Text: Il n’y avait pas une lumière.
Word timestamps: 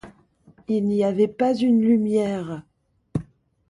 Il 0.67 0.85
n’y 0.87 1.03
avait 1.03 1.27
pas 1.27 1.53
une 1.53 1.79
lumière. 1.83 2.63